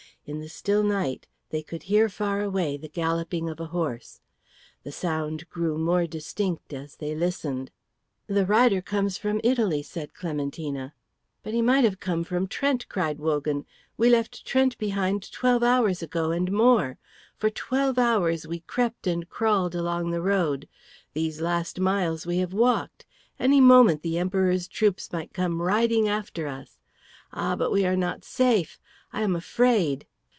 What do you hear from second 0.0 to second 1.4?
In the still night